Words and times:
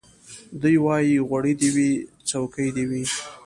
دی 0.61 0.75
وايي 0.83 1.17
غوړي 1.27 1.53
دي 1.59 1.69
وي 1.75 1.89
څوکۍ 2.29 2.67
دي 2.75 2.83
وي 2.89 3.03